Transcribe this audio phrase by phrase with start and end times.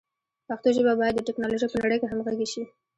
[0.47, 2.63] پښتو ژبه باید د ټکنالوژۍ په نړۍ کې همغږي شي.